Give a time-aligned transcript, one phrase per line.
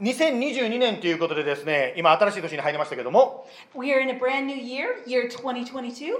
[0.00, 6.16] 2022年ということでですね、今新しい年に入りましたけども、We are in a brand new year, year 2022.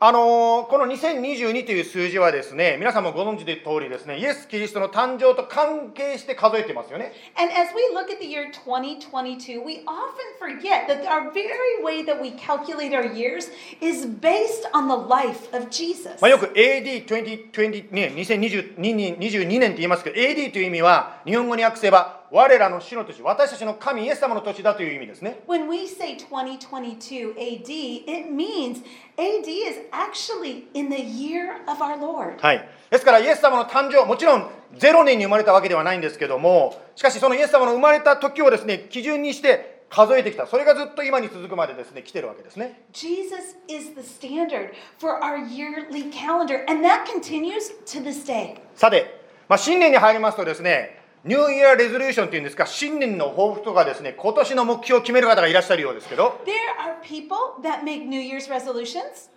[0.00, 7.12] あのーこの2022という数字はですね、皆さんもご存知の通りですね、イエス・キリストの誕生と関係して数えてますよね。
[7.36, 12.22] And as we look at the year 2022, we often forget that our very way that
[12.22, 13.50] we calculate our years
[13.82, 16.16] is based on the life of Jesus.
[16.22, 25.40] まあ、よく AD2020 ね、2022年22年って言いますけど、AD という意味は、日本語に訳せば、我らの主の年、私たちの神イエス様の年だという意味ですね。
[25.46, 28.82] When we say 2022 AD, it means
[29.16, 32.38] AD is actually in the year of our Lord.
[32.40, 32.68] はい。
[32.90, 40.46] ですから、イエス様の誕生、もちろん0年に生まれたわけではないんですけども、しかしそのイエス様の生まれた時をですね、基準にして数えてきた。
[40.46, 42.82] それがずっと今に続くまでですね、来てるわけですね。
[42.92, 48.58] Jesus is the standard for our yearly calendar, and that continues to this day.
[48.74, 59.30] さて、まあ、新年に入りますとですね、ニューイヤーレゾリューションっていうんですか、新年の抱負とかですね、今年の目標を決める方がいらっしゃるようですけど、There are people that make New Year's resolutions.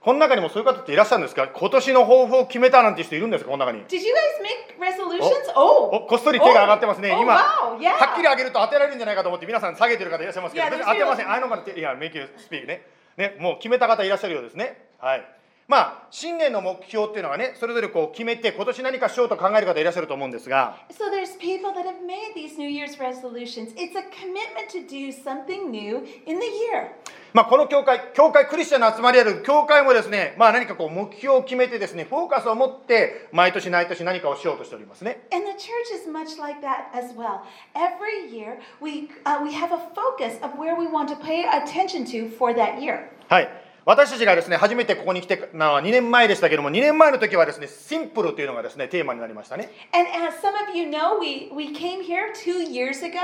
[0.00, 1.48] この中にもそういう方っていらっしゃるんですか？
[1.48, 3.50] 今年の抱負を決めたなんて人いるんですか？
[3.50, 3.84] この中に。
[3.86, 5.52] Did you guys make resolutions?
[5.56, 7.10] Oh, おこっそり手が上がってますね。
[7.12, 7.92] Oh, 今、wow, yeah.
[7.92, 11.26] はっきり上げると当てられるんじゃないかと思って皆さん下げてる方いらっしゃいますけど、Yeah, 別に there's 当てません。
[11.26, 12.82] people- あの方いや、メイキュースピークね。
[13.16, 14.88] ね、もう決めた方いらっしゃるようですね。
[14.98, 15.24] はい。
[15.66, 23.72] まあ、新年の目標っていうのがね、それぞれこう決めて、今年何かしようと考える方いらっしゃると思うんですが、So there's people that have made these New Year's resolutions.
[23.76, 26.90] It's a commitment to do something new in the year.
[27.32, 35.26] まあ、この教会、教会クリスチャンの集まりある教会もですね、まあ、何かこう目標を決めてですね、フォーカスを持って、毎年毎年何かをしようとしておりますね。
[35.32, 37.40] And the church is much like that as well.
[37.74, 42.04] Every year, we, uh, we have a focus of where we want to pay attention
[42.04, 43.08] to for that year.
[43.28, 43.63] はい。
[43.86, 49.70] 私たちがですね、初めてここに来てのは2年前でしたけども、2年前の時はですね、シンプルというのがですね、テーマになりましたね。
[49.92, 53.18] And as some of you know, we, we came here two years ago,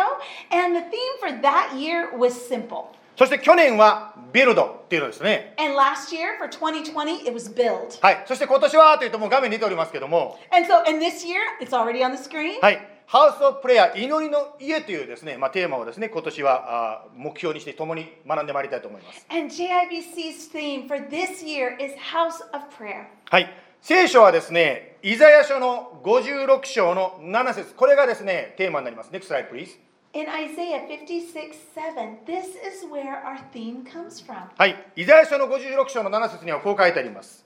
[0.50, 2.88] and the theme for that year was simple.
[3.16, 5.54] そして去年はビルドっていうのですね。
[5.58, 7.98] And last year, for 2020, it was build.
[8.02, 8.24] はい。
[8.26, 12.60] そして今年はというともう画面に出ておりますけども、And so, and this year, it's already on the screen.
[12.60, 12.78] はい。
[13.10, 19.26] ハウス・オブ・プレイヤー、祈りの家というですね、まあ、テーマをですね、今年はあー目標にして共に学んでまいりたいと思います。
[19.30, 23.06] And JIBC's theme for this year is House of Prayer.
[23.28, 23.50] はい。
[23.82, 29.10] 聖書はですね、イザヤ書の56章の7節これがですね、テーマになります。
[29.10, 29.76] Next slide, please.
[30.12, 34.50] In Isaiah 56 7, this is where our theme comes from.
[34.56, 34.76] はい。
[34.94, 37.44] イザヤ書の56章の7節にはこう書いてあります。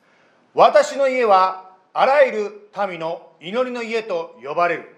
[0.52, 4.93] 私の家はあらゆる民の祈りの家と呼ばれる。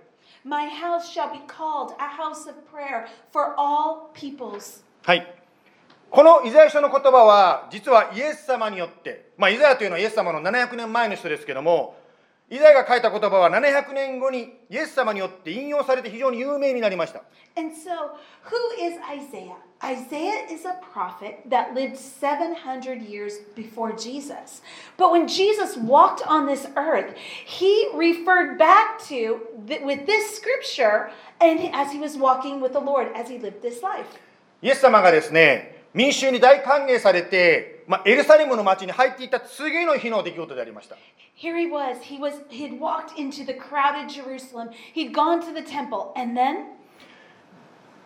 [0.46, 4.84] My house shall be called a house of prayer for all peoples.
[5.02, 5.26] はい。
[6.08, 11.96] このイザヤ書の言葉は、実はイエス様によって、まあ、イザヤというのはイエス様の700年前の人ですけれども、
[12.48, 17.22] イダヤが書いた言葉は700年後にイエス様によって引用されて非常に有名になりました。
[34.62, 40.96] イエス様がですね、民衆に大歓迎されて、まあ、エルサレムの町に入っていった次の日の出来事でありました。
[41.36, 42.00] Here he was.
[42.02, 44.70] He was he'd walked into the crowded Jerusalem.
[44.94, 46.76] He'd gone to the temple and then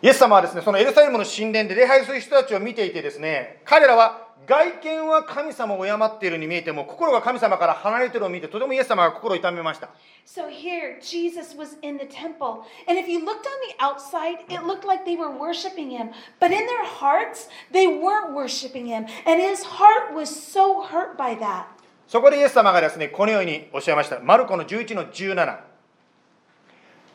[0.03, 9.89] イエス様はですね、そのエルサレムの神殿で礼拝する人たちを見ていてですね、彼らは外見は神様を敬っているに見えても、心が神様から離れているのを見て、とてもイエス様が心を痛めました。
[10.25, 12.63] So here, Jesus was in the temple.
[12.87, 16.11] And if you looked on the outside, it looked like they were worshiping him.
[16.39, 19.05] But in their hearts, they weren't worshiping him.
[19.25, 21.65] And his heart was so hurt by that.
[22.07, 24.19] そこでイエス様がですね、このようにおっしゃいました。
[24.19, 25.59] マルコの11の17。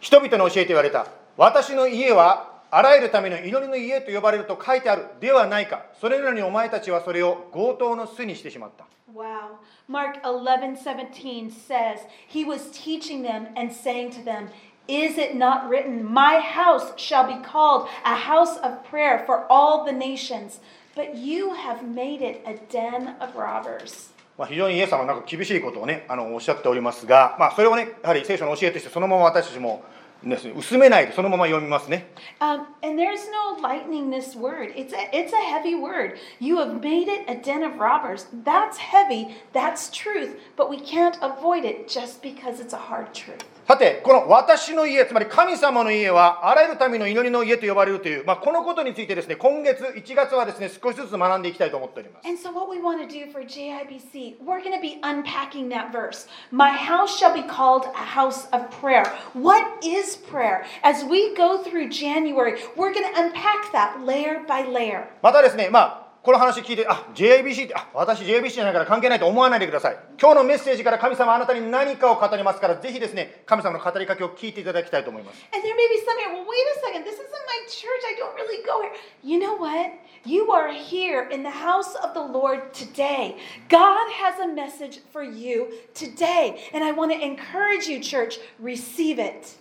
[0.00, 1.06] 人々に教えて言われた。
[1.36, 5.86] 私の家はあらゆるための祈りの家と呼ばれると書いてあるではないか。
[6.00, 8.86] それなのにお前たちはそれを強盗の巣にしてしまった。
[9.14, 9.58] Wow.
[9.88, 14.48] Mark 11 17 says, He was teaching them and saying to them,
[14.88, 19.84] Is it not written, My house shall be called a house of prayer for all
[19.84, 20.60] the nations?
[20.94, 24.12] But you have made it a den of robbers.
[24.38, 29.82] まあ、非常にイエス様はなんか厳しいことをねあのおっしゃっておりますが、まあ、それをねやはり聖書の教えとしてそのまま私たちも
[30.23, 32.07] 薄めないでそのまま読みますね。
[32.39, 34.71] Um, and there's no lightening this word.
[34.75, 36.19] It's a, it's a heavy word.
[36.39, 38.27] You have made it a den of robbers.
[38.43, 39.35] That's heavy.
[39.51, 40.37] That's truth.
[40.55, 43.43] But we can't avoid it just because it's a hard truth.
[43.66, 52.28] さて、この私の家、つまり神様の家は、あらゆる民の祈りの家と呼ばれるという、まあ、このことについてですね、今月1月はですね、少しずつ学んでいきたいと思っております。
[52.28, 56.28] And so, what we want to do for JIBC, we're going to be unpacking that verse.
[56.52, 59.04] My house shall be called a house of prayer.
[59.34, 60.64] What is prayer?
[60.84, 65.08] As we go through January, we're going to unpack that layer by layer.
[65.22, 69.98] またですね、まあ、この話聞いて、あ JIBC って、あ私 JIBC じゃないから関係ないと思わないでください。
[70.20, 75.46] 今日のメッセージから神様あなたに何かを語りますから、ぜひですね、神様の語りかけを聞いていただきたいと思います。
[75.54, 78.02] And there may be some here, well, wait a second, this isn't my church.
[78.10, 78.90] I don't really go here.
[79.22, 79.92] You know what?
[80.24, 83.36] You are here in the house of the Lord today.
[83.68, 86.58] God has a message for you today.
[86.74, 89.54] And I want to encourage you, church, receive it.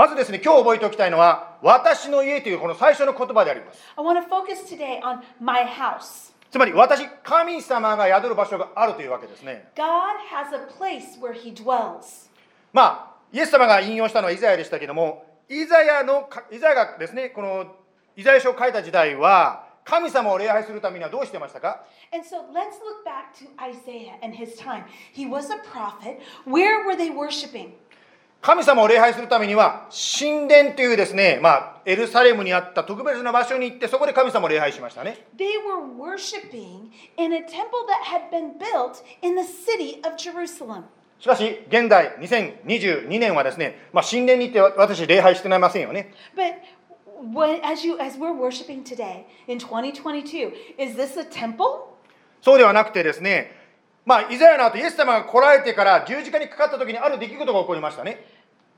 [0.00, 3.82] まずですね、今日覚えておきたいのは、私の家というこの最初の言葉であります。
[3.98, 6.32] I want to focus today on my house.
[6.50, 9.68] つまり、私、神様が宿る場所があるというわけですね。
[9.76, 9.84] God
[10.32, 12.30] has a place where he dwells.
[12.72, 17.66] まあ、イエス様が引用したのはイザヤでしたけども、イザヤの、イザヤがですね、この
[18.16, 24.84] イザヤ書を書いた時代は、神様を礼拝するためにはどうしてましたか And so let's look back to Isaiah and his time.
[25.12, 26.20] He was a prophet.
[26.46, 27.72] Where were they worshiping?
[28.42, 29.86] 神様を礼拝するためには
[30.18, 40.84] 神殿というですね、まあ、エルサレムにあった特別な場所に行ってそこで神様を礼拝しましたね They were worshiping in a temple that had been built in the city of Jerusalem.
[41.18, 46.54] しかし現在2022年はですね、まあ、神殿に行って私礼拝してないませんよね But
[47.20, 51.90] when, as you as we're worshiping today in 2022, is this a temple?
[52.40, 53.59] そうではなくてですね
[54.04, 58.24] まあイザヤの後イエス様が来られてから十字架にかかった時にある出来事が起こりましたね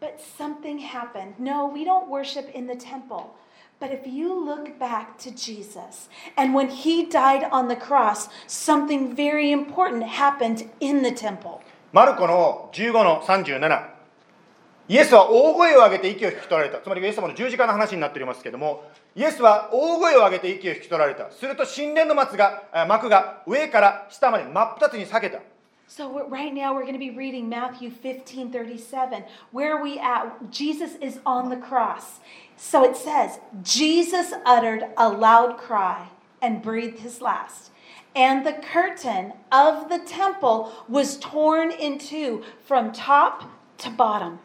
[0.00, 1.34] But something happened.
[1.38, 3.36] No, we don't worship in the temple.
[3.78, 9.14] But if you look back to Jesus, and when he died on the cross, something
[9.14, 11.60] very important happened in the temple.
[11.92, 13.91] マルコの15の37
[14.92, 18.84] イエスは大声を上げて息を引き取られたつまりイエス様の十字架の話になっておりますけれども
[19.16, 25.40] イエスは大声を上げて息を引き取られたすると神殿の幕が幕が上から下まで真っ二つに裂けた
[25.88, 29.24] So right now we're going to be reading Matthew 15 37.
[29.50, 30.50] Where are we at?
[30.50, 32.20] Jesus is on the cross.
[32.56, 36.08] So it says, Jesus uttered a loud cry
[36.40, 37.72] and breathed his last.
[38.14, 44.38] And the curtain of the temple was torn in two from top to bottom.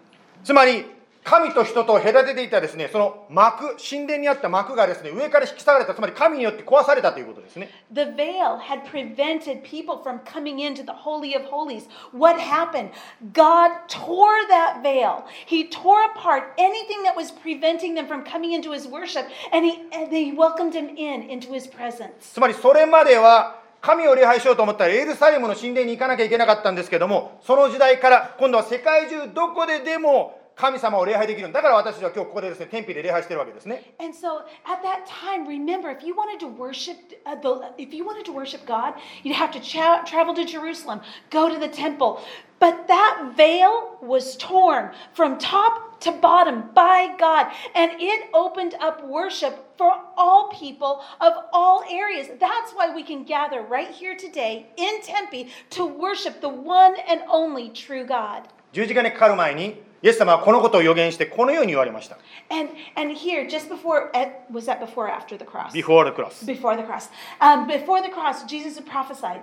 [0.47, 0.85] つまり
[1.25, 11.89] 神と人とを隔てていたですねその幕神殿にあった幕がですね上から引き裂かれたつまり神によって壊されたということですね The veil had prevented people from coming into the Holy of Holies.
[12.13, 12.91] What happened?
[13.33, 15.25] God tore that veil.
[15.45, 19.83] He tore apart anything that was preventing them from coming into his worship, and he
[19.91, 22.31] and they welcomed him in into his presence.
[22.31, 36.96] つまりそれまでは神を礼拝しようと思ったらエルサレムの神殿に行かなきゃいけなかったんですけどもその時代から今度は世界中どこででも神様を礼拝できるだから私は今日ここでですね天日で礼拝してるわけですね And so at that time, remember, if you wanted to worship,
[37.26, 41.00] uh, the, if you wanted to worship God, you'd have to cha- travel to Jerusalem,
[41.30, 42.20] go to the temple.
[42.60, 49.04] But that veil was torn from top to bottom by God, and it opened up
[49.04, 52.28] worship for all people of all areas.
[52.38, 57.22] That's why we can gather right here today in Tempe to worship the one and
[57.28, 58.48] only true God.
[58.72, 62.17] 十字架にかかる前に イエス様はこのことを予言してこのように言われました
[62.49, 65.71] And and here, just before, eh, was that before or after the cross?
[65.73, 67.09] Before the cross Before the cross.
[67.39, 69.41] Um, before the cross, Jesus prophesied.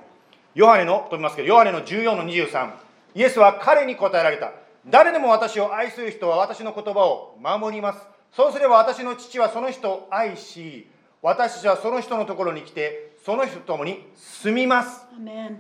[0.55, 2.73] ヨハネのと見ますけどヨハネの14の23
[3.17, 4.53] イエスは彼に答えられた
[4.87, 8.01] 誰でも私を愛する人は私の言葉を守ります
[8.33, 10.89] そうすれば私の父はその人を愛し
[11.23, 15.57] 私たちはその人のところに来てその人と共に住みます Amen.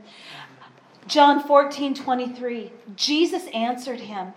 [1.06, 2.70] John 14, 23.
[2.96, 4.32] Jesus answered him,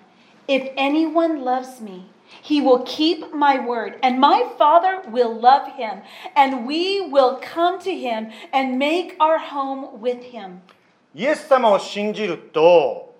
[0.49, 2.07] If anyone loves me,
[2.41, 6.03] he will keep my word, and my Father will love him,
[6.35, 10.63] and we will come to him and make our home with him.
[11.15, 13.15] イエス様を信じると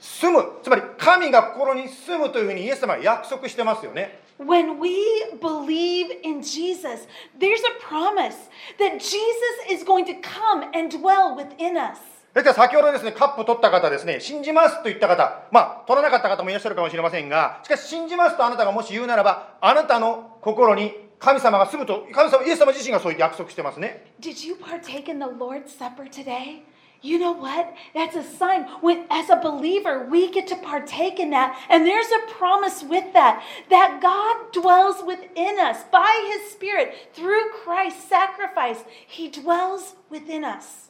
[0.00, 7.06] 住むつまり神が心に住むというふうにイエス様は約束してますよね When we believe in Jesus,
[7.38, 12.13] there's a promise that Jesus is going to come and dwell within us.
[12.35, 24.13] ですから先ほどですね、カップ取った方ですね、信じますと言った方、まあ、取らなかった方もいらっしゃるかもしれませんが、しかし信じますとあなたがもし言うならば、あなたの心に神様が住むと、神様、イエス様自身がそう約束してますね。
[24.19, 26.63] Did you partake in the Lord's Supper today?
[27.01, 27.73] You know what?
[27.93, 28.65] That's a sign.
[28.81, 31.55] When, as a believer, we get to partake in that.
[31.69, 37.51] And there's a promise with that that God dwells within us by His Spirit through
[37.63, 38.83] Christ's sacrifice.
[39.07, 40.84] He dwells within us.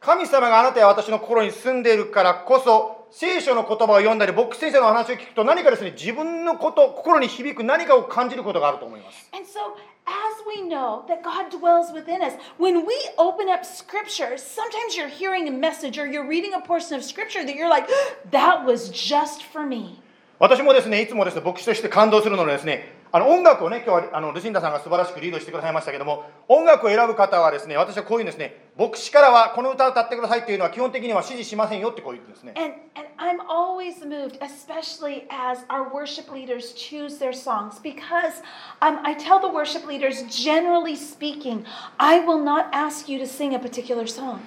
[0.00, 9.58] 神様があなたや私の心に住んでいるからこそ、聖書の言葉を読んだり牧師先生の話を聞くと何かですね自分のこと心に響く何かを感じることがあると思います And so,
[10.04, 15.08] as we know that God dwells within us, when we open up scripture, sometimes you're
[15.08, 17.88] hearing a message or you're reading a portion of scripture that you're like,
[18.30, 20.02] that was just for me.
[20.38, 38.42] 私もですねいつもですね牧師として感動するのはですねあの音楽をね今日はあのルシンダさんが素晴らしくリードしてくださいましたけども音楽を選ぶ方はですね私はこういうんですね牧師からはこの歌を歌ってくださいっていうのは基本的には指示しませんよってこう言うんですね And, and I'm always moved, especially as our worship leaders choose their songs, because
[38.80, 41.64] um, I tell the worship leaders, generally speaking,
[41.98, 44.40] I will not ask you to sing a particular song.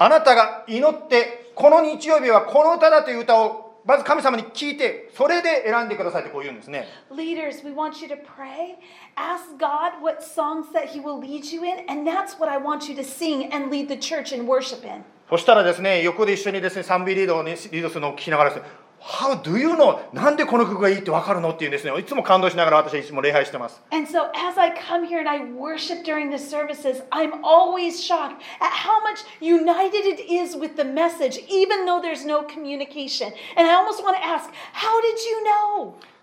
[0.00, 8.76] あなたが祈ってこの日曜日はこの歌だという歌をまず神様に聞いてそれで選んでくださいってこう言うんですね Leaders, we want you to pray.
[9.16, 12.86] Ask God what songs that He will lead you in, and that's what I want
[12.86, 15.04] you to sing and lead the church in worship in.
[15.30, 18.68] そしたらですね横で一緒にですね賛美リードをねリードするのを聞きながらですね
[19.00, 19.98] How do you know?
[20.12, 21.98] なんでこの曲がいいって分かるのっていうんですね。
[21.98, 23.80] いつも感動しながら私はいつも礼拝してます。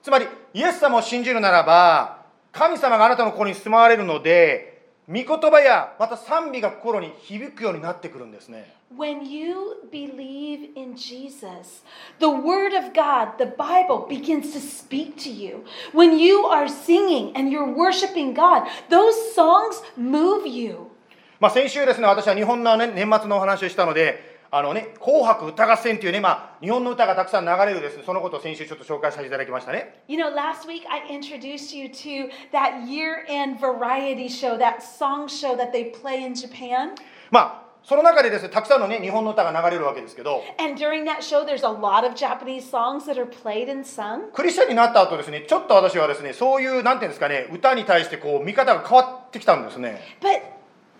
[0.03, 4.74] つまり、イエス様を信じるならば、神様があなたの心に住まわれるので、
[5.07, 11.83] 御言葉やまた賛美が心に響くようになってくるんですね When you believe in Jesus,
[12.19, 15.65] the Word of God, the Bible, begins to speak to you.
[15.91, 20.91] When you are singing and you're worshiping God, those songs move you.
[21.39, 34.81] まあ、先週ですね私は日本の、ね、年末のお話をしたのであのね「紅白歌合戦」っていうね、まあ、日本の歌がたくさん流れるですねそのことを先週ちょっと紹介させていただきましたね You know, last week I introduced you to that year end variety show, that
[34.81, 36.95] song show that they play in Japan.
[37.31, 43.83] まあその中でですねたくさんのね日本の歌が流れるわけですけど And during that show, there's a lot of Japanese songs that are played and
[43.85, 44.31] sung.
[44.33, 50.41] クリスチャンになった後ですねちょっと私はですねそういうなんていうんですかね歌に対してこう見方が変わってきたんですね But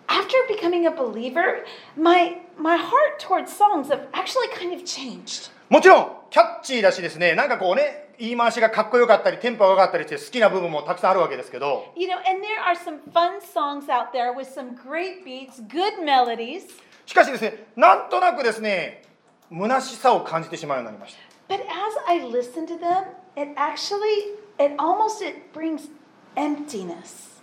[0.08, 1.66] after becoming a believer,
[1.98, 5.51] my my heart towards songs have actually kind of changed.
[5.69, 15.63] もちろんキャッチーだしですねなんかこうね言い回しがかっこよかったりテンポが良かったりして好きな部分もたくさんあるわけですけど You know, and there are some fun songs out there with some great beats,
[15.69, 16.63] good melodies.
[17.07, 19.03] しかしですねなんとなくですね
[19.51, 21.15] 虚しさを感じてしまうようになりまし
[21.49, 21.67] た But as
[22.07, 23.05] I listen to them,
[23.37, 25.89] it actually it almost it brings
[26.37, 27.34] emptiness.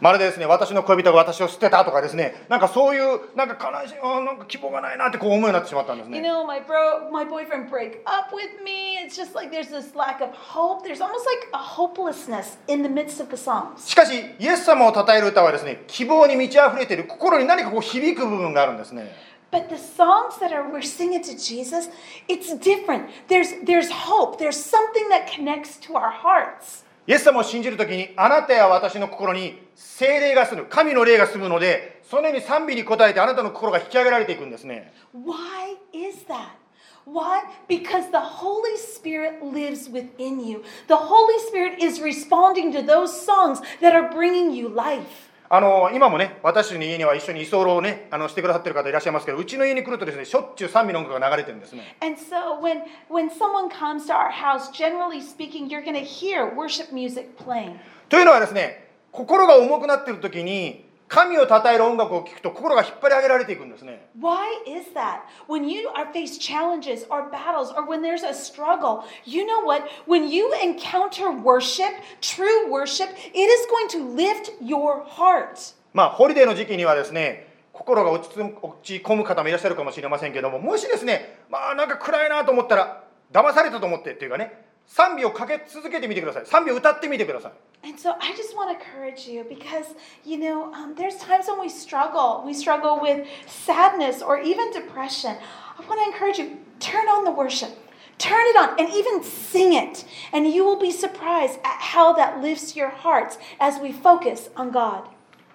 [0.00, 8.98] まるでですね私の恋人が私を捨てたとかですねなんかそういうなんか悲しいなんか希望がないなってこう思うようになってしまったんです You ね know, my bro, my boyfriend break up with me.
[9.04, 10.84] It's just like there's this lack of hope.
[10.84, 13.86] There's almost like a hopelessness in the midst of the songs.
[13.86, 19.14] しかしイエス様を称える歌はですね希望に満ち溢れている心に何かこう響く部分があるんですね
[19.52, 21.90] But the songs that are we're singing to Jesus,
[22.28, 23.10] it's different.
[23.28, 24.38] There's there's hope.
[24.38, 26.84] There's something that connects to our hearts.
[27.06, 36.60] イエス様を信じるときにあなたや私の心に精霊が住む神の霊が住むのでそのように賛美に応えてあなたの心が引き上げられていくんですね Why is that?
[37.06, 37.42] Why?
[37.66, 40.62] Because the Holy Spirit lives within you.
[40.86, 45.29] The Holy Spirit is responding to those songs that are bringing you life.
[45.52, 56.04] あの今もね私の家には一緒に居候をねあのしてくださってる方いらっしゃいますけどうちの家に来るとですねしょっちゅう賛美の音楽が流れてるんですね And so when when someone comes to our house, generally speaking, you're going to
[56.04, 57.80] hear worship music playing.
[58.08, 65.22] というのはですね心が重くなっている時に神を称える音楽を聴くと心が引っ張り上げられていくんですね Why is that?
[65.48, 69.82] When you are faced challenges or battles or when there's a struggle, you know what?
[70.06, 71.90] When you encounter worship,
[72.20, 75.74] true worship, it is going to lift your heart.
[75.92, 83.02] まあホリデーの時期にはですね心が落ち込む方もいらっしゃるかもしれませんけどももしですねまあなんか暗いなと思ったら
[83.32, 87.51] 騙されたと思ってっていうかね賛美をかけ続けてみてください賛美を歌ってみてください
[87.83, 89.93] And so I just want to encourage you because,
[90.25, 92.41] you know, um, there's times when we struggle.
[92.43, 95.37] We struggle with sadness or even depression.
[95.77, 97.69] I want to encourage you turn on the worship,
[98.17, 100.03] turn it on, and even sing it.
[100.33, 104.71] And you will be surprised at how that lifts your hearts as we focus on
[104.71, 105.03] God.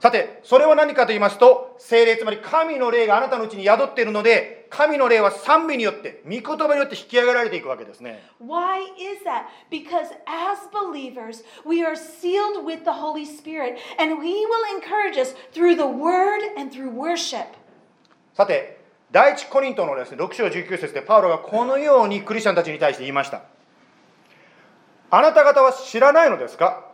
[0.01, 9.46] さてそれは何かと言いますと聖霊つまり神の霊があなたのうちに宿っているので 神の霊は賛美によって御言葉によって引き上げられていくわけですね Why is that?
[9.72, 15.34] Because as believers, we are sealed with the Holy Spirit, and He will encourage us
[15.54, 17.46] through the Word and through worship.
[18.34, 23.44] さて第一コリントのですね6章19節でパウロがこのようにクリスチャンたちに対して言いました
[25.10, 26.92] あなた方は知らないのですか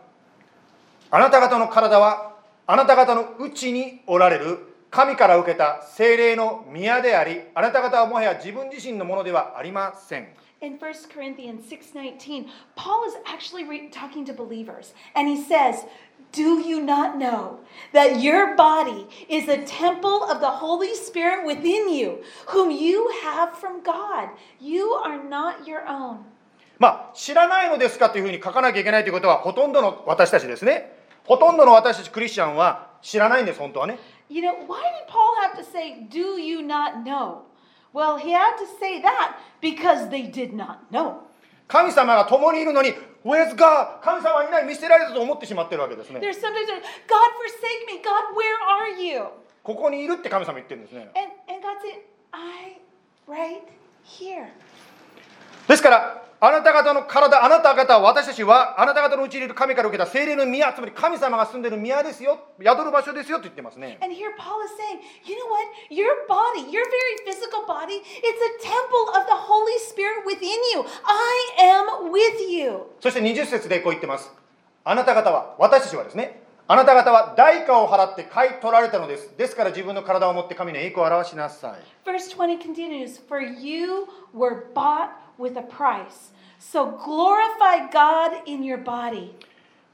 [1.10, 2.36] あなた方の体は
[2.68, 10.28] あなた方のうちにおられる神から受けた精霊の宮でありあなた方はもはや自分自身のものではありません
[10.60, 12.46] In 1 Corinthians 6:19,
[12.76, 15.86] Paul is actually re- talking to believers and he says,
[16.30, 17.60] "Do you not know
[17.94, 23.54] that your body is a temple of the Holy Spirit within you, whom you have
[23.58, 24.28] from God?
[24.60, 26.18] You are not your own."
[26.78, 30.92] まあ知らないのですかというふうに書かなきゃいけないということはほとんどの私たちですね
[31.24, 33.98] ほとんどの私たちクリスチャンは知らないんです本当はね
[34.31, 37.43] You know, why did Paul have to say, "Do you not know"?
[37.93, 41.21] Well, he had to say that because they did not know.
[41.67, 42.93] 神様が共にいるのに
[43.25, 43.99] Where's God?
[44.01, 46.67] 神様はいない見捨てられたと思ってしまってるわけですね There's sometimes
[47.07, 48.01] God forsake me.
[48.01, 49.25] God, where are you?
[49.63, 52.77] ここにいるって神様言ってるんですね And and God said, I
[53.27, 53.63] right
[54.05, 54.47] here.
[55.68, 65.62] ですからあなた方の体あなた方は私たちはあなた方のうちにいる神から受けた精霊の宮つまり神様が住んでいる宮ですよ宿る場所ですよと言ってますね And here Paul is saying, you know what?
[65.88, 70.84] Your body, your very physical body, it's a temple of the Holy Spirit within you.
[71.06, 72.90] I am with you.
[72.98, 74.32] そして20節でこう言ってます
[74.82, 86.31] あなた方は私たちはですねあなた方は代価を払って買い取られたのですですから自分の体を持って神の栄光を表しなさい Verse 20 continues, For you were bought with a price.
[86.59, 89.33] So glorify God in your body.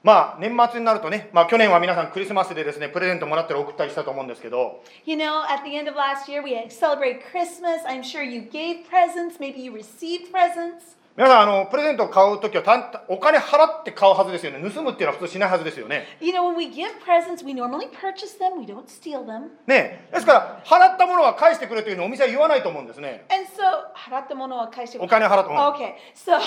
[0.04, 7.82] まあ年末になるとね、まあ、去年は皆さんクリスマスでですねプレゼントもらったり送ったりしたと思うんですけど You know, at the end of last year, we celebrated Christmas.
[7.88, 10.97] I'm sure you gave presents, maybe you received presents.
[11.19, 14.71] 皆さんあのプレゼントを買うときはたんお金払って買うはずですよね。
[14.71, 16.07] 盗むっていうのは普通しないはずですよね。
[16.21, 19.49] You know, when we give presents, we normally purchase them, we don't steal them.
[19.67, 23.27] ねですから払ったものは返してくれというのをお店は言わないと思うんですね。
[23.31, 23.59] And so,
[23.97, 25.75] 払ったものは返してお金払ったもの。
[25.75, 26.39] Okay, so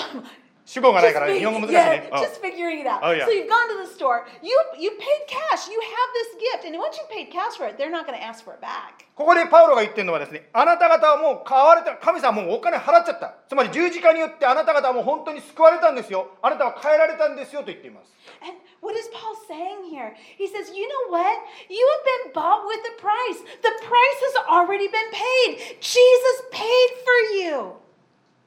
[0.64, 3.02] 主語がない just, から日本語難しい yeah, ね、うん just figuring it out.
[3.02, 3.26] Oh, yeah.
[3.26, 6.78] So you've gone to the store, you you paid cash, you have this gift, and
[6.78, 9.06] once you paid cash for it, they're not going to ask for it back.
[9.14, 20.14] ここでパウロが言ってるのはですねあなた方はもう買われた神様はもうお金払っちゃったつまり十字架によってあなた方はもう本当に救われたんですよあなたは変えられたんですよと言っています And what is Paul saying here?
[20.38, 21.36] He says, you know what?
[21.68, 23.40] You have been bought with a price.
[23.62, 25.78] The price has already been paid.
[25.80, 27.74] Jesus paid for you.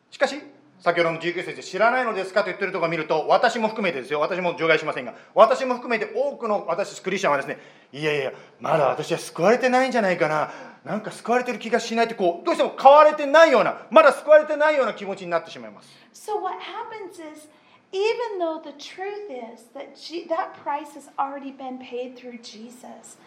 [0.10, 0.41] しかし
[0.85, 4.19] 先ほどの19節で知らないのですかと言ってるところを見ると私も含めてですよ。
[4.19, 5.15] 私も除外しませんが。
[5.33, 7.57] 私も含めて多くの私クリスチャンはですね
[7.91, 10.51] いやいやまだ私は救われてないんじゃないかな。
[10.83, 15.89] なんか救われてる気がしないってこうどうしても変われてないようなまだ救われてないような気持ちになってしまいます。
[16.13, 17.48] So what happens is,
[17.91, 23.17] even though the truth is that G- that price has already been paid through Jesus,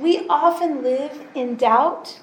[0.00, 2.20] we often live in doubt,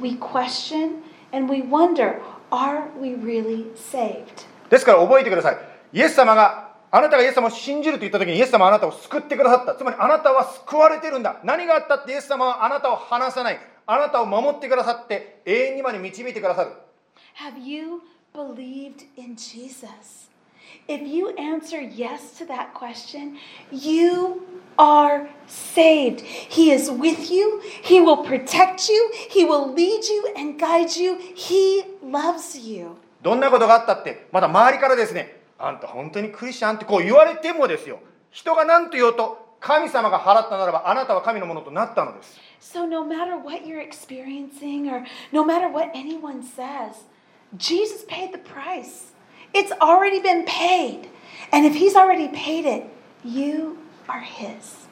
[0.00, 4.46] we question, and we wonder, are we really saved?
[4.68, 5.58] ですから覚えてください。
[5.92, 9.74] イエス様があなたがイエス様を信じると言った時にイエス様はあなたを救ってくださった。
[9.74, 11.40] つまりあなたは救われてるんだ。
[11.44, 13.60] 何があったってイエス様はあなたを離さない。
[13.86, 16.72] あなたを守ってくださって永遠にまで導いてくださる。
[17.36, 18.02] Have you
[18.34, 20.28] believed in Jesus?
[20.88, 23.36] If you answer yes to that question,
[23.70, 24.42] you
[24.79, 26.21] are saved.
[26.21, 31.17] He is with you, He will protect you, He will lead you and guide you.
[31.35, 32.97] He loves you.
[33.21, 47.03] どんなことがあったってまだ周りからですねあんた本当にクリスチャンってこう言われてもですよ人が何と言おうと神様が払ったならばあなたは神のものとなったのです So, no matter what you're experiencing or no matter what anyone says,
[47.57, 49.11] Jesus paid the price.
[49.53, 51.09] It's already been paid.
[51.51, 52.85] And if He's already paid it,
[53.23, 53.77] you
[54.09, 54.85] are His.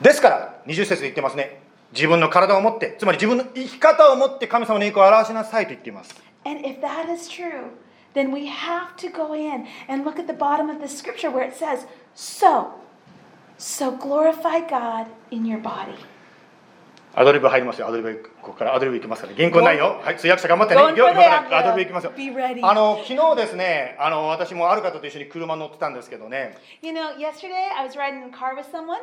[0.00, 1.60] ですから20節で言ってますね
[1.92, 7.70] 自分の体を持ってつまり自分の生き方を持って神様の栄光を表しなさいと言っています And if that is true,
[8.14, 11.46] then we have to go in and look at the bottom of the scripture where
[11.46, 12.74] it says, So,
[13.56, 15.96] so glorify God in your body.
[17.15, 17.87] アドリブ入りますよ。
[17.87, 19.35] アドリブここからアドリブいきますから。
[19.35, 19.99] 原稿ないよ。
[20.03, 20.81] はい通訳者頑張ってね。
[20.95, 21.01] the
[21.55, 22.11] アドリブいきますよ.
[22.63, 26.57] あの昨日ですねあの私もある方と一緒に車乗ってたんですけどね。
[26.81, 28.99] You know, yesterday I was riding in a car with someone,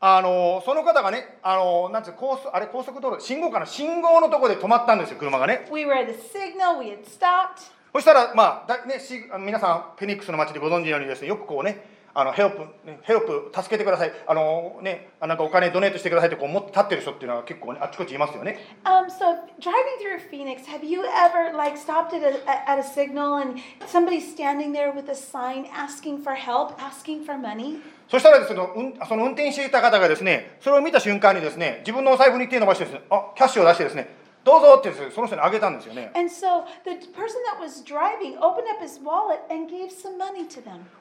[0.00, 3.66] あのその方がねあのなんつう高速あれ高速道路信号かな？
[3.66, 5.68] 信号のところで止まったんですよ車がね。
[5.72, 7.70] We were at a signal, we had stopped.
[7.92, 22.82] そしたらまあだねし皆さんフェニックスの街でご存知のようにですねよくこうねあのヘルプ、ね、ヘルプ助けてくださいあのねあなんかお金ドネートしてくださいってこう持って立ってる人っていうのは結構ねあっちこっちいますよね Um, so driving through Phoenix, have you ever like stopped at a at a
[22.82, 27.80] signal and somebody's standing there with a sign asking for help, asking for money?
[28.08, 34.08] そしたらですね、うんその運転していた方がですね、それを見た瞬間にですね、自分のお財布に手を伸ばしてですね、あ、キャッシュを出してですね、
[34.46, 36.12] どうぞってその人にあげたんですよね。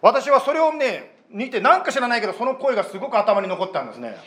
[0.02, 4.18] 私はそれをね、似て何か知らないけど、その声がすごく頭に残ったんですね。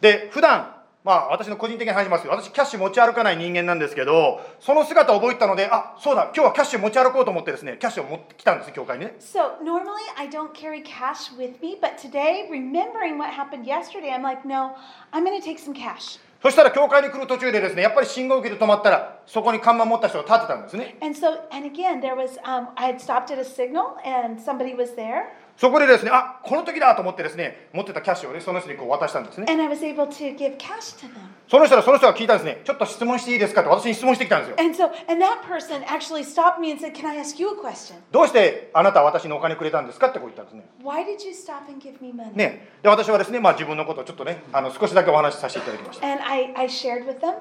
[0.00, 14.12] で、普段まあ私の個人的な話しますけど私キャッシュ持ち歩かない人間なんですけどその姿を覚えたのであそうだ今日はキャッシュ持ち歩こうと思ってですねキャッシュを持ってきたんです教会にね So normally I don't carry cash with me, but today, remembering what happened yesterday,
[14.12, 14.76] I'm like, no,
[15.12, 16.20] I'm going to take some cash.
[16.42, 24.40] そしたら教会に来る途中でですねやっぱり信号機で止まったらそこに看板持った人が立ってたんですね And so, and again, there was, um, I had stopped at a signal and
[24.40, 25.32] somebody was there.
[25.56, 31.18] そこでですねあこの時だと思ってですね持ってたキャッシュをねその人にこう渡したんですね And I was able to give cash to them.
[31.48, 33.60] その人はその人が聞いたんですねちょっと質問していいですか？
[33.60, 37.52] って私に質問してきたんですよ And so, and that person actually stopped me and said, Can I ask you a
[37.52, 37.96] question?
[38.10, 40.08] どうしてあなたは私にお金くれたんですか？
[40.08, 42.32] ってこう言ったんですね Why did you stop and give me money?
[42.34, 47.34] ねで私はですね、まあ、自分のことをちょっとねあの少しだけお話しさせていただきました And I, I shared with them.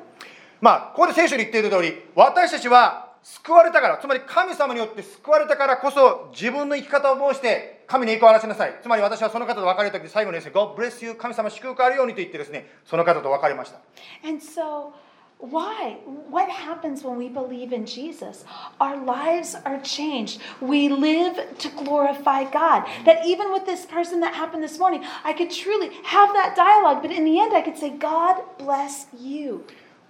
[0.60, 13.80] まあここで聖書に言っている通り私たちは救われたからつまり神様によって救われたからこそ自分の生き方を通して神に栄光を表しなさいつまり私はその方と別れる時最後にですね God bless you 神様祝福あるようにと言ってですねその方と別れました
[14.24, 14.94] And so,
[15.42, 15.98] why?
[16.30, 18.46] What happens when we believe in Jesus?
[18.80, 20.40] Our lives are changed.
[20.62, 22.86] We live to glorify God.
[23.06, 27.02] That even with this person that happened this morning, I could truly have that dialogue,
[27.02, 29.66] but in the end, I could say, God bless you.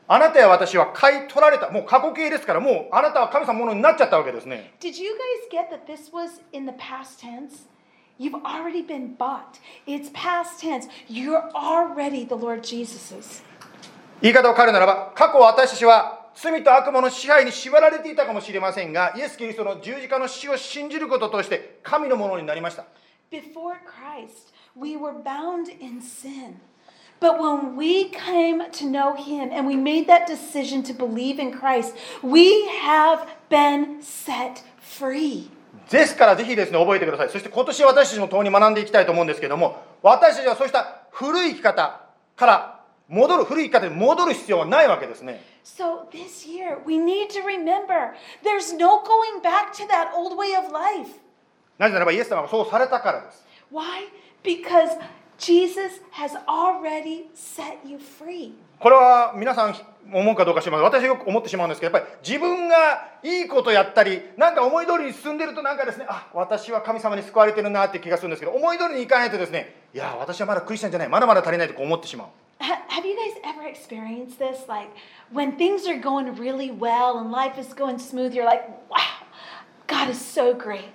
[0.08, 7.68] あなたや私は買い取られたもう過去形ですからもうあなたは神様のものになっちゃったわけですね Did you guys get that this was in the past tense?
[8.20, 9.60] You've already been bought.
[9.88, 10.88] It's past tense.
[11.10, 13.44] You're already the Lord Jesus's.
[14.22, 22.86] 言い方を変えるならば過去私たちは罪と悪魔の支配に縛られていたかもしれませんがイエス・キリストの十字架の死を信じることとして神のものになりました
[23.32, 26.60] Before Christ, we were bound in sin.
[27.21, 31.51] But when we came to know Him and we made that decision to believe in
[31.51, 35.51] Christ, we have been set free.
[35.91, 42.01] ですからぜひですね覚えてくださいそして今年私たちも共に学んでいきたいと思うんですけども私たちはそうした古い生き方
[42.35, 50.55] から戻る古い生き方に戻る必要はないわけですね So this year, we need to remember there's no going back to that old way
[50.57, 51.11] of life.
[51.79, 54.09] なぜならばイエス様がそうされたからです Why?
[54.45, 54.99] Because
[55.42, 58.54] Jesus has already set you free.
[58.80, 59.76] これは皆さん
[60.14, 72.28] 思うかどうか知りません私はよく思ってしまうんですけどやっぱり自分がいいことやったりなんか思い通りに進んでるとなんかですねあ私は神様に救われてるなって気がするんですけど思い通りにいかないとですねいや私はまだクリスチャンじゃないまだまだ足りないと思ってしまう
[72.64, 74.68] Ha- Have you guys ever experienced this?
[74.68, 74.90] Like
[75.34, 78.98] when things are going really well and life is going smooth, you're like, wow,
[79.88, 80.86] God is so great.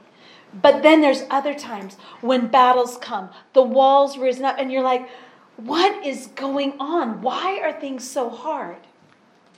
[0.56, 5.08] But then there's other times when battles come, the walls risen up, and you're like,
[5.56, 7.22] what is going on?
[7.22, 8.78] Why are things so hard?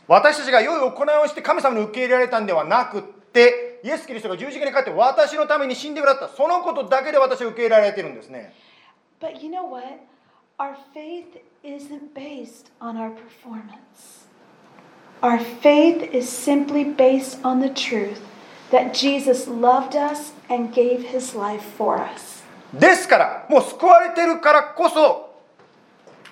[0.08, 8.54] 私たちが良い行いをして神様に受け入れられたんではなくってイエス・キリストが十字架にかかって私のために死んでくださったそのことだけで私は受け入れられているんですね
[9.22, 10.02] But you know what?
[10.60, 14.28] Our faith isn't based on our performance.
[15.22, 18.20] Our faith is simply based on the truth
[18.72, 22.44] that Jesus loved us and gave his life for us.
[22.74, 25.27] ですからもう救われてるからこそ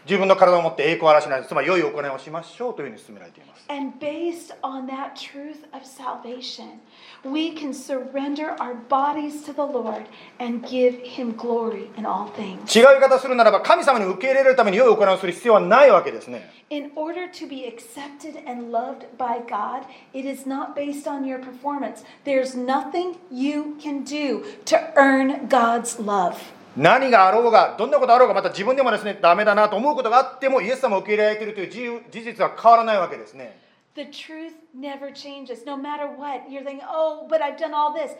[0.07, 6.79] 自分の体を持って栄光を表しないつまり良い行いをしましょうというふうに勧められています And based on that truth of salvation,
[7.25, 10.07] we can surrender our bodies to the Lord
[10.38, 12.79] and give him glory in all things.
[12.79, 21.25] 違う言い方をするならば神様に受け入れるために良い行いをする必要はないわけですね In order to be accepted and loved by God, it is not based on
[21.25, 22.05] your performance.
[22.25, 26.38] There's nothing you can do to earn God's love.
[26.77, 33.59] 何があろうがどんなことあろうがまた自分でもですねダメだなと思うことがあってもイエス様を受け入れられているという事事実は変わらないわけですね
[33.95, 35.65] The truth never changes.
[35.65, 38.12] No matter what, you're thinking, oh, but I've done all this.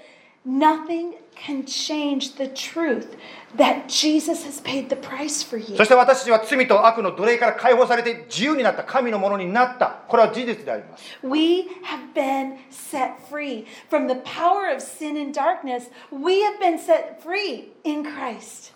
[0.47, 3.17] Nothing can change the truth
[3.57, 5.77] that Jesus has paid the price for you.
[5.77, 15.91] そして私たちは罪と悪の奴隷から解放されて自由になった神のものになったこれは事実であります We have been set free from the power of sin and darkness.
[16.13, 18.73] We have been set free in Christ.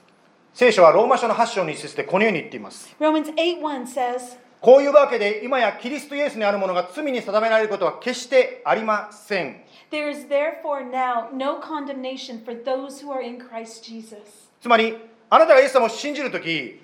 [0.52, 13.10] 聖書はローマ書の8章に一節でこのように言っています Romans 8 1 says, こういうわけで今やキリストイエスにあるものが罪に定められることは決してありません There is therefore now no condemnation for those who
[13.10, 14.18] are in Christ Jesus.
[14.60, 14.96] つまり
[15.28, 16.80] あなたがイエス様を信じるとき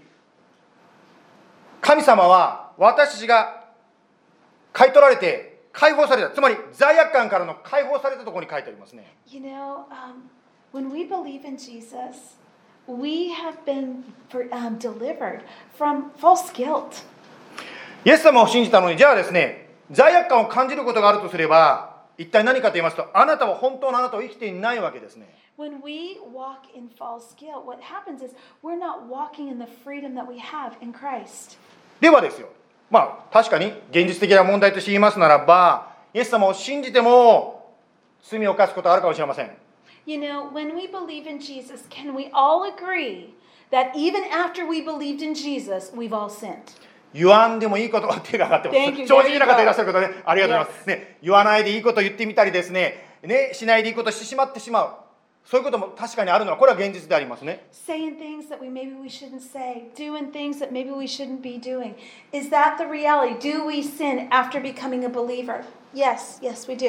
[1.80, 3.64] 神様は私たちが
[4.72, 10.28] 買い取られて解放されたつまり罪悪感からの解放されたところに書いてありますね You know, um,
[10.72, 12.36] when we believe in Jesus,
[12.88, 15.42] we have been for, um, delivered
[15.78, 17.04] from false guilt.
[18.04, 25.26] イエス様を信じたのにじゃあですね罪悪感を感じることがあるとすれば一体何かと言いますとあなたは本当のあなたを生きていないわけですね
[25.58, 30.14] When we walk in false guilt, what happens is we're not walking in the freedom
[30.14, 31.56] that we have in Christ.
[32.00, 32.48] ではですよ
[32.90, 37.74] まあ確かに現実的な問題として言いますならばイエス様を信じても
[38.22, 39.50] 罪を犯すことはあるかもしれません
[40.06, 43.34] You know, when we believe in Jesus, can we all agree
[43.72, 46.74] that even after we believed in Jesus, we've all sinned?
[47.14, 49.06] 言わんでもいいこと手が上がってます。
[49.06, 50.22] 正直な方いらっしゃる方ね。
[50.24, 54.90] ありがとうございます、ね、言わないでいいこと言ってみたりですね,ねしないでいいことしてしまってしまう。
[55.44, 57.68] そういうことも確かにあるのはこれは現実でありますね。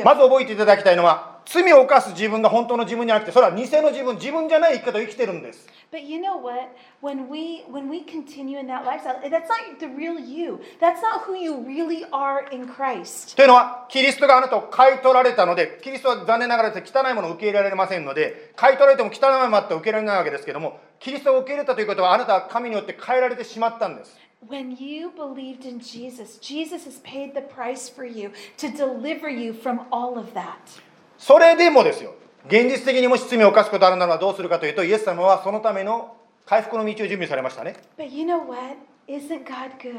[0.04, 6.76] まず覚えていただきたいのは罪を犯す自分が本当の自分じゃなくてそれは偽の自分自分じゃない生き方を生きてるんです But you know what?
[7.02, 10.60] When we when we continue in that lifestyle, that's not the real you.
[10.82, 13.38] That's not who you really are in Christ.
[13.38, 29.30] というのはキリストがあなたを買い取られたのでキリストは残念ながら汚いものを受け入れられませんので買い取られても汚いままって受けられないわけですけどもキリストを受け入れたということはあなたは神によって変えられてしまったんです When you believed in Jesus, Jesus has paid the price for you to deliver
[29.30, 30.80] you from all of that.
[31.18, 32.14] それでもですよ
[32.48, 38.78] 現実的にもし罪を犯すことあるならどうするかというとイエス様はそのための回復の道を準備されましたね But you know what?
[39.08, 39.96] Isn't God good?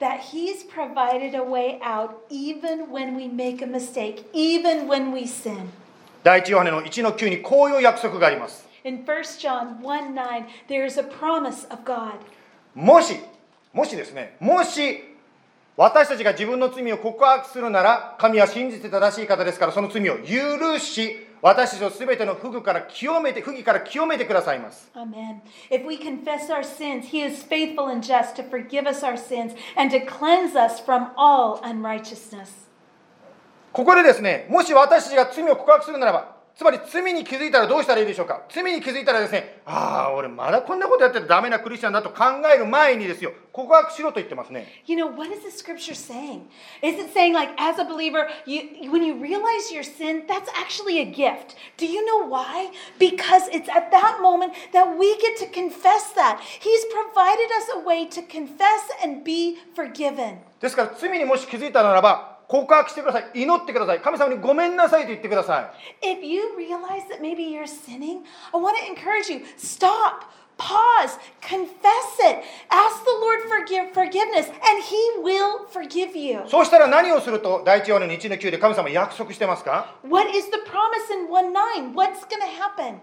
[0.00, 5.26] That He's provided a way out even when we make a mistake, even when we
[5.26, 5.70] sin.
[6.24, 12.14] 第一ヨハネの1の9にこういう約束があります In 1 John 1 9, there's a promise of God.
[12.74, 13.16] もし
[13.72, 15.00] もしですねもし
[15.78, 25.40] 私たちが自分の罪を告白するなら神は真実で正しい方ですからその罪を許し私たちを全ての不義から清めて不義から清めてくださいます Amen.
[25.70, 29.54] If we confess our sins, He is faithful and just to forgive us our sins
[29.76, 32.66] and to cleanse us from all unrighteousness.
[33.72, 46.48] ここでですねもし私たちが罪を告白するならばつまり罪に気づいたらどうしたらいいでしょうか罪に気づいたらですねああ俺まだこんなことやっててダメなクリスチャンだと考える前にですよ告白しろと言ってますね You know, what is the scripture saying?
[46.82, 50.98] Is it saying, like, as a believer, you, when you realize your sin, that's actually
[50.98, 51.54] a gift?
[51.76, 52.72] Do you know why?
[52.98, 56.40] Because it's at that moment that we get to confess that.
[56.40, 60.38] He's provided us a way to confess and be forgiven.
[60.60, 65.70] ですから罪にもし気づいたならば告白してください祈ってください神様にごめんなさいと言ってくださ
[66.02, 70.24] い If you realize that maybe you're sinning, I want to encourage you stop,
[70.56, 76.40] pause, confess it, ask the Lord for forgive, forgiveness, and He will forgive you.
[76.48, 81.94] そうしたら何をすると第一ヨハネの1の9で神様約束してますか What is the promise in 1 9?
[81.94, 82.98] What's going to happen?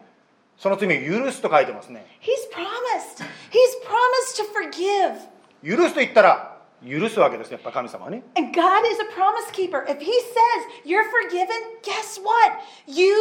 [0.58, 3.24] その罪を許すと書いてますね He's promised.
[3.52, 5.78] He's promised to forgive.
[5.78, 6.55] 許すと言ったら
[6.89, 9.85] 許すわけですやっぱ神様はね And God is a promise keeper.
[9.87, 11.49] If He says you're forgiven,
[11.83, 12.59] guess what?
[12.87, 13.15] You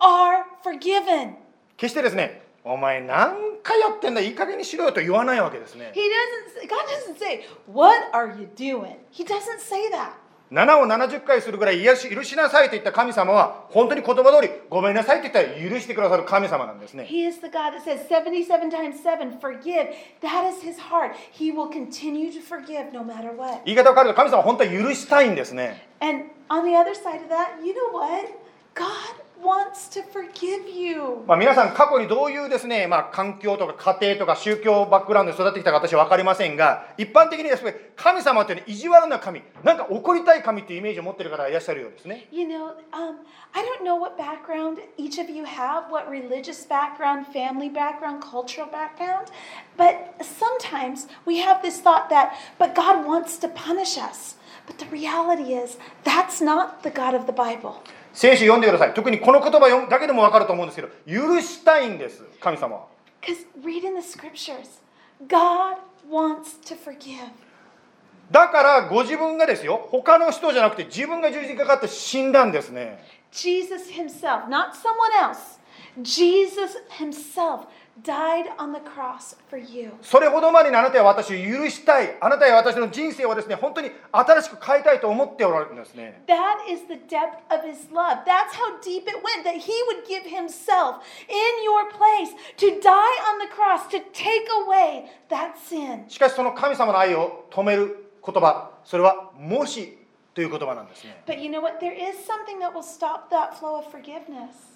[0.00, 1.34] are forgiven.
[1.76, 8.96] 決してですねお前何回やってんだいい加減にしろよと言わないわけですね He doesn't, God doesn't say, What are you doing?
[9.12, 10.14] He doesn't say that.
[10.51, 19.93] 7を70回するぐらい許し許しなさいと言った神様は本当に言葉通りごめんなさいと言ったら許してくださる神様なんですね He is the God that says 77 times 7, forgive.
[20.21, 21.13] That is His heart.
[21.31, 23.61] He will continue to forgive no matter what.
[23.65, 28.25] 言い方を変えると神様は本当は許したいんですね And on the other side of that, you know what?
[28.73, 31.22] God wants to forgive you.
[31.26, 43.18] まあ、皆さん過去にどういうですね、まあ、環境とか家庭とか宗教バックグラウンドで育ってきたか私は分かりませんが一般的にですね神様っていうのは意地悪な神なんか怒りたい神っていうイメージを持ってる方がいらっしゃるようですね You know, um,
[43.52, 48.66] I don't know what background each of you have, what religious background, family background, cultural
[48.66, 49.28] background,
[49.76, 54.36] but sometimes we have this thought that, but God wants to punish us.
[54.66, 57.82] But the reality is, that's not the God of the Bible.
[58.13, 62.85] 聖書読んでください特にこの言葉だけでも分かると思うんですけど許したいんです神様は
[63.21, 64.79] Because read in the scriptures,
[65.27, 65.77] God
[66.09, 67.29] wants to forgive.
[68.31, 75.59] だからご自分がですよ他の人じゃなくて自分が十字架にかかって死んだんですね Jesus himself, not someone else,
[76.01, 77.67] Jesus himself
[78.02, 79.92] died on the cross for you.
[80.02, 88.24] それほどまでにあなたは私を許したいあなたや私の人生をですね本当に新しく変えたいと思っておられるんですね That is the depth of his love.
[88.24, 92.90] That's how deep it went that he would give himself in your place to die
[93.30, 96.08] on the cross to take away that sin.
[96.08, 99.98] しかしその神様の愛を止める言葉それはもし
[100.34, 101.78] という言葉なんですね But you know what?
[101.78, 104.74] There is something that will stop that flow of forgiveness.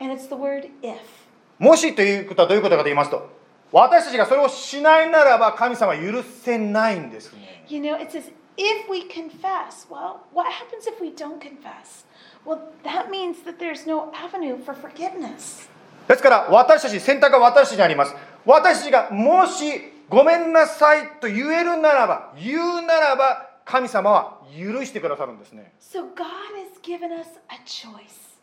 [0.00, 1.23] And it's the word if.
[1.59, 3.29] もしということはどういうことかと言いますと
[3.71, 9.87] 私たちがそれをしないならば神様は許せないんですね You know, it says if we confess.
[9.89, 12.05] Well, what happens if we don't confess?
[12.45, 15.67] Well, that means that there's no avenue for forgiveness.
[16.07, 18.15] ですから私たち選択は私たちにあります
[18.45, 19.63] 私たちがもし
[20.07, 28.35] ごめんなさいと言えるならば言うならば神様は許してくださるんですね So God has given us a choice.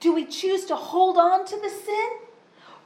[0.00, 1.94] Do we choose to hold on to the sin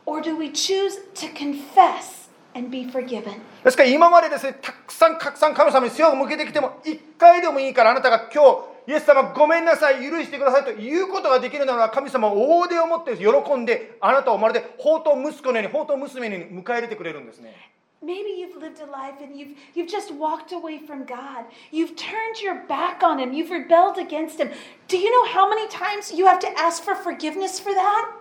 [0.05, 3.41] or do we choose to confess and be forgiven?
[3.63, 8.43] ですから今までですねたくさんたくさん神様に背を向けてきても一回でもいいからあなたが今
[8.85, 17.53] 日イエス様ごめんなさい許してくださいということができるなら神様は大手を持って喜んであなたをまるで宝刀息子のように宝刀娘のように迎え入れてくれるんですね
[18.01, 21.43] Maybe you've lived a life and you've, you've just walked away from God.
[21.69, 23.33] You've turned your back on Him.
[23.33, 24.51] You've rebelled against Him.
[24.87, 28.13] Do you know how many times you have to ask for forgiveness for that?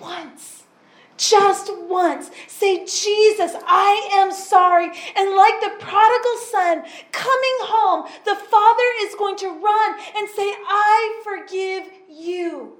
[0.00, 0.62] Once.
[1.16, 2.30] Just once.
[2.48, 4.86] Say, Jesus, I am sorry.
[5.16, 10.52] And like the prodigal son coming home, the father is going to run and say,
[10.66, 12.78] I forgive you.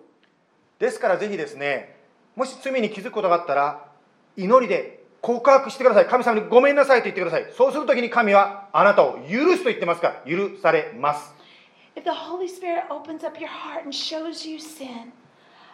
[0.78, 1.94] ですからぜひですね
[2.34, 3.84] もし罪に気づくことがあったら
[4.36, 11.32] 祈りで告白してください神様にごめんなさいと言ってくださいそうするときに神はあなたを許すと言ってますから許されます
[11.94, 15.12] If the Holy Spirit opens up your heart and shows you sin,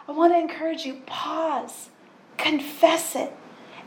[0.07, 1.89] I want to encourage you pause,
[2.37, 3.31] confess it,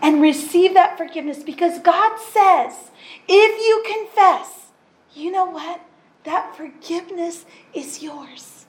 [0.01, 2.91] and receive that forgiveness because God says,
[3.29, 4.67] if you confess,
[5.15, 5.81] you know what?
[6.25, 8.67] That forgiveness is yours.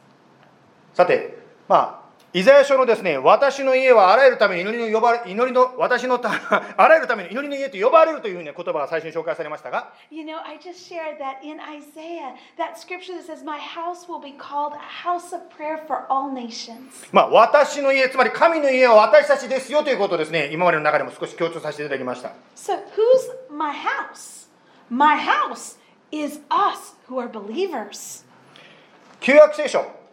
[0.94, 1.97] さてまあ
[2.35, 6.31] イザヤ書のですね私の家はあらゆるために祈りの呼ばれ祈りの私のた
[6.77, 14.21] あらゆるために祈りの家と呼ばれるというふうな言葉が最初に紹介されましたが You know, I just shared that in Isaiah, that scripture that says, My house will
[14.21, 17.09] be called a house of prayer for all nations.
[17.13, 24.49] まあ私の家つまり神の家は私たちですよということをですね今までの中でも少し強調させていただきました So, who's my house?
[24.91, 25.79] My house
[26.13, 28.25] is us who are believers.
[29.21, 29.98] 旧約聖書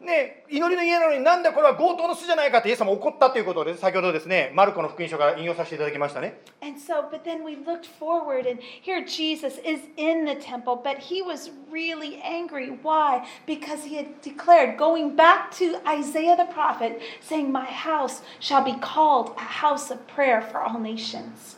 [0.00, 6.40] ね、祈りの家なのになんだこれは強盗の巣じゃないかってイエス様怒ったということです先ほどですねマルコの福音書から引用させていただきましたね。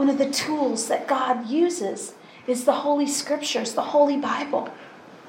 [0.00, 2.14] One of the tools that God uses
[2.46, 4.70] is the Holy Scriptures, the Holy Bible.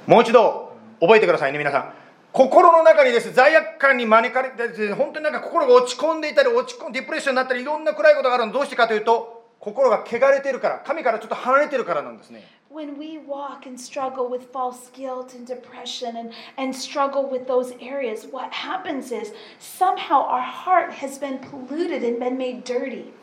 [0.05, 1.93] もう一度覚えてくださいね皆さん
[2.31, 17.73] 心の中にです罪悪感に招かれてですね本当になんか心が落ち込んでいたり落ち込んディプレッションになったりいろんな暗いことがあるのどうしてかというと心が汚れてるから神からちょっと離れてるからなんですね When we walk and struggle with false guilt and depression and, and struggle with those
[17.81, 23.13] areas, what happens is somehow our heart has been polluted and been made dirty.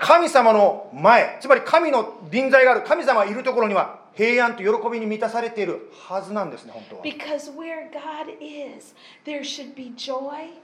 [0.00, 8.94] 神様の前つまり神の臨在がある神様がいるところには平安と喜びに満たされているはずなんですね本当は Because where God is,
[9.26, 10.54] there should be joy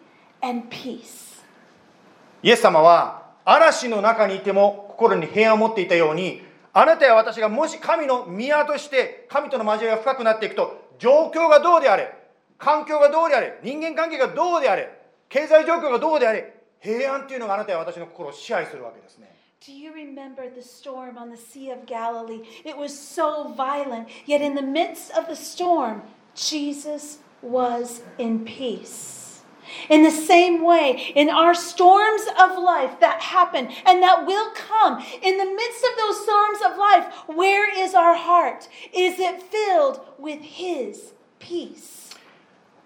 [0.42, 1.42] and peace.
[2.42, 12.12] イエス様は嵐の中にいても心に平安を持っていたようにあなたや私がもし神の宮として神との交わりが深くなっていくと状況がどうであれ
[12.58, 14.90] 環境がどうであれ人間関係がどうであれ
[15.28, 22.41] 経済状況がどうであれ平安というのがあなたや私の心を支配するわけですね Do you remember the storm on the Sea of Galilee?
[22.65, 26.01] It was so violent, yet in the midst of the storm,
[26.33, 29.43] Jesus was in peace.
[29.87, 34.97] In the same way, in our storms of life that happen and that will come,
[35.21, 38.67] in the midst of those storms of life, where is our heart?
[38.91, 41.99] Is it filled with His peace?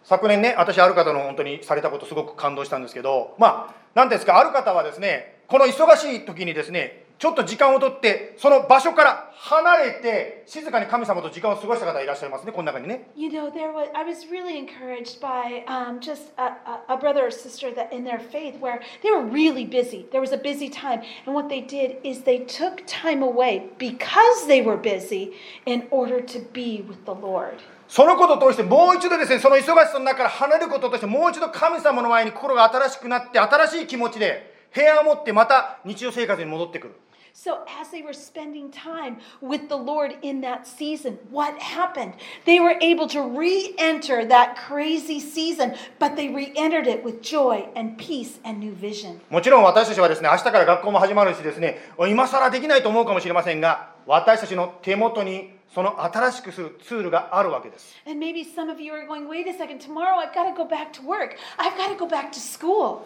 [0.04, 16.57] 昨年ね私ある方の本当にされたことすごく感動したんですけどまあ 何ですかある方はですねこの忙しい時にですねちょっと時間をとってその場所から離れて静かに神様と時間を過ごした方いらっしゃいますねこの中にね You know, there was I was really encouraged by um, just a,
[16.89, 20.07] a, a brother or sister that in their faith where they were really busy.
[20.11, 24.47] There was a busy time, and what they did is they took time away because
[24.47, 25.35] they were busy
[25.67, 27.61] in order to be with the Lord.
[27.91, 36.95] そのことを通してもう一度ですねその忙しさの中から離れることとしてもう一度神様の前に心が新しくなって新しい気持ちで平安を持ってまた日常生活に戻ってくる
[37.33, 42.15] So, as they were spending time with the Lord in that season, what happened?
[42.45, 47.23] They were able to re enter that crazy season, but they re entered it with
[47.23, 49.21] joy and peace and new vision.
[49.31, 51.79] もちろん私たちはですね明日から学校も始まるしですね
[52.09, 60.65] 今更できないと思うかもしれませんが私たちの手元にその新しくするツールがあるわけです And maybe some of you are going, wait a second, tomorrow I've got to go
[60.65, 61.37] back to work.
[61.59, 63.03] I've got to go back to school.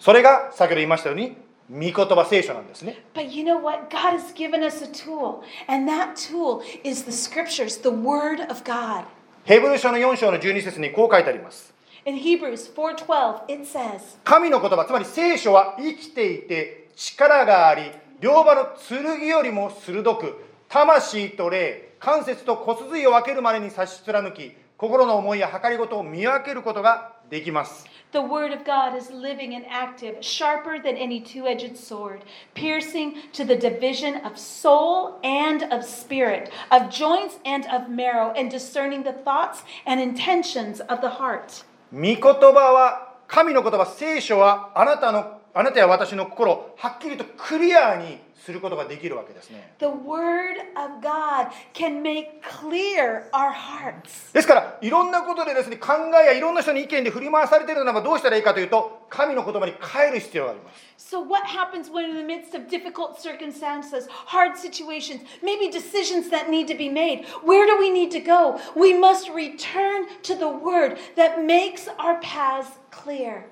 [0.00, 1.36] それが先ほど言いましたように
[1.70, 3.88] 御言葉聖書なんですね But you know what?
[3.90, 8.64] God has given us a tool, and that tool is the scriptures, the word of
[8.64, 9.04] God.
[9.44, 11.72] ヘブル書の4章の12節にこう書いてあります
[12.04, 17.82] In Hebrews 4:12, it says, 神の言葉つまり聖書は生きていて力があり
[18.20, 20.34] 両刃の剣よりも鋭く
[20.68, 32.20] 魂と霊関節と骨髄を分けるまでに差し貫き心の思いや計りごとを見分けることができます The word of God is living and active, sharper than any two edged sword,
[32.54, 38.50] piercing to the division of soul and of spirit, of joints and of marrow, and
[38.50, 41.66] discerning the thoughts and intentions of the heart.
[41.92, 54.32] 御言葉は神の言葉聖書はあなたのあなたや私の心をはっきりとクリアにすることができるわけですね The word of God can make clear our hearts.
[54.32, 55.92] ですからいろんなことでですね考
[56.22, 66.50] えやいろんな人に意見で振り回されているならばどうしたらいいかというと神の言葉に変える必要があります So, what happens when, in the midst of difficult circumstances, hard situations, maybe decisions that
[66.50, 67.24] need to be made?
[67.44, 68.58] Where do we need to go?
[68.74, 73.44] We must return to the Word that makes our paths clear.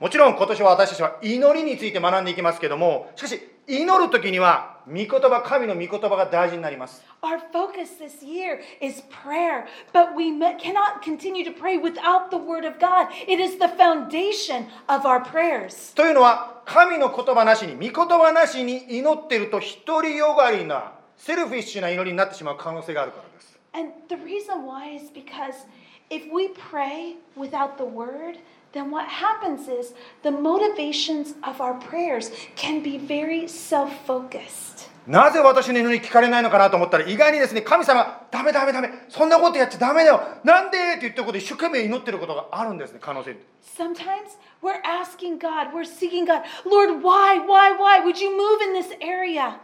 [0.00, 12.36] もちろん今年は私たちは祈りについて学んでいきますけどもしかし祈る時には御言葉神の御言葉が大事になります Our focus this year is prayer, but we cannot continue to pray without the
[12.36, 13.08] Word of God.
[13.26, 15.94] It is the foundation of our prayers.
[15.94, 25.66] というのは神の言葉なしに御言葉なしに祈っていると独りよがりなセルフィッシュな祈りになってしまう可能性があるからです And the reason why is because
[26.10, 28.38] if we pray without the word,
[28.73, 34.89] then what happens is the motivations of our prayers can be very self focused.
[35.07, 48.61] なぜ私の祈り聞かれないのかなと思ったら意外にですね神様がダメダメダメそんなことやっちゃダメだよなんでって言ってることで一生懸命祈ってることがあるんですね可能性 Sometimes we're asking God, we're seeking God, Lord, why, why, why would you move
[48.61, 49.57] in this area?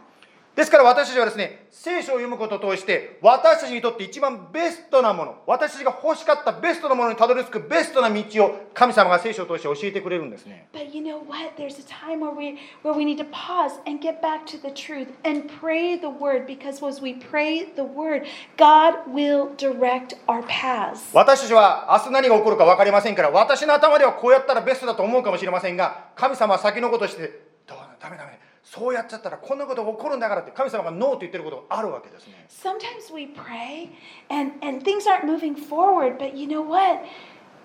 [0.61, 11.55] ですから私たちはですね聖書を読むことを通して私たちにとって一番ベストなもの私たちが欲しかったベストなものにたどり着くベストな道を神様が聖書を通して教えてくれるんですね But you know what?
[11.57, 14.71] There's a time where we where we need to pause and get back to the
[14.71, 20.43] truth and pray the word because as we pray the word, God will direct our
[20.43, 21.09] paths.
[21.13, 33.89] 私たちは明日何が起こるか分かりませんから私の頭ではこうやったらベストだと思うかもしれませんが神様は先のことをしてどうだダメダメそうやっちゃったらこんなことが起こるんだからって神様がノーと言ってることがあるわけですね Sometimes we pray
[34.29, 37.03] and, and things aren't moving forward, but you know what?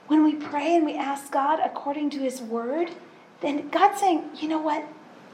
[0.08, 2.92] When we pray and we ask God according to His word,
[3.40, 4.84] then God's saying, you know what?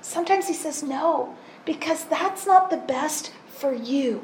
[0.00, 1.34] Sometimes He says no,
[1.64, 4.20] because that's not the best for you.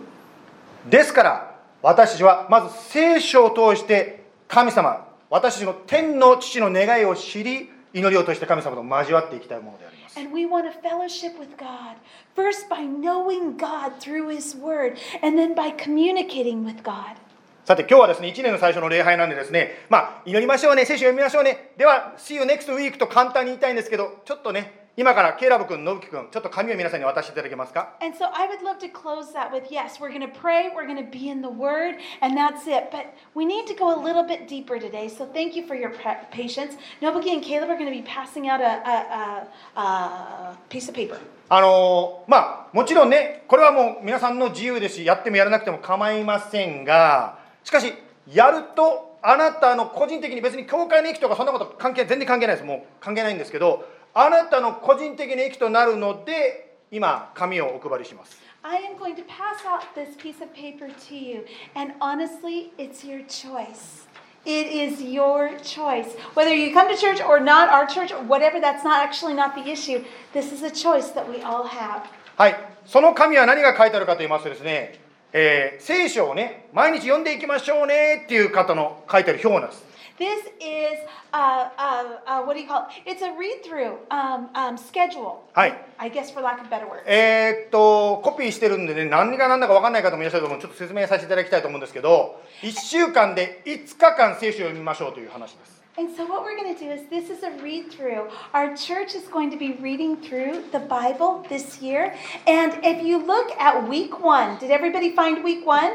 [0.88, 11.97] ですから私たちはまず聖書を通して神様私たちの天の父の願いを知り祈りを通して神様と交わっていきたいものであります And we want to fellowship with God,
[12.35, 17.17] first by knowing God through His word, and then by communicating with God.
[17.65, 29.52] さて今日はですね1年の最初の礼拝なんでですねまあ祈りましょうね聖書読みましょうねでは See you next week と簡単に言いたいんですけどちょっとね 今からケイラブ君、ノブキ君、ちょっと紙を皆さんに渡していただけますか And so I would love to close that
[29.52, 32.66] with yes, we're going to pray, we're going to be in the Word, and that's
[32.66, 32.90] it.
[32.90, 35.06] But we need to go a little bit deeper today.
[35.06, 36.74] So thank you for your pa- patience.
[37.00, 39.46] Nobuki and Caleb are going to be passing out a, a,
[39.78, 41.20] a, a piece of paper.
[41.48, 47.94] あのーまあもちろんねこれはもう皆さんの自由ですしやってもやらなくても構いませんがしかし
[48.26, 53.84] やるとあなたの個人的に別に教会の駅とかそんなこと関係全然関係ないですもう関係ないんですけど
[54.14, 61.44] あなたの個人的な駅となるので今紙をお配りします I am going to pass out this piece of paper to you,
[61.76, 64.06] and honestly, it's your choice.
[64.44, 66.16] It is your choice.
[66.34, 69.54] Whether you come to church or not, our church, or whatever, that's not actually not
[69.54, 70.02] the issue.
[70.32, 72.02] This is a choice that we all have.
[72.36, 74.98] はいその紙は何が書いてあるかと言いますとですね、
[75.32, 79.84] えー聖書をね毎日読んでいきましょうねっていう方の書いてある表なんです
[80.17, 80.99] This is,
[81.31, 83.09] uh, uh, uh, what do you call it?
[83.09, 85.41] It's a read through um, um, schedule.
[85.53, 87.03] はい I guess for lack of better words.
[87.05, 98.27] えーっとコピーしてるんでね何が何だか分かんない方もいらっしゃると思うちょっと説明させていただきたいと思うんですけど1週間で5日間聖書を読みましょうという話です And so, what we're going to do is this is a read through.
[98.51, 102.15] Our church is going to be reading through the Bible this year.
[102.47, 105.93] And if you look at week one, did everybody find week one?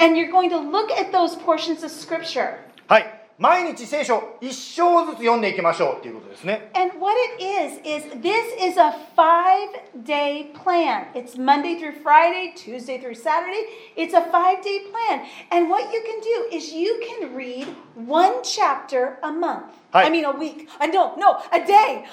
[0.00, 2.56] And you're going to look at those portions of scripture.
[2.88, 11.06] はい 毎日聖書1章ずつ読んでいきましょうっていうことですね And what it is, is this is a five day plan.
[11.14, 13.66] It's Monday through Friday, Tuesday through Saturday.
[13.96, 15.26] It's a five day plan.
[15.50, 17.66] And what you can do is you can read
[17.96, 19.72] one chapter a month.
[19.92, 20.04] Hi.
[20.04, 20.68] I mean, a week.
[20.80, 22.04] Uh, no, no, a day.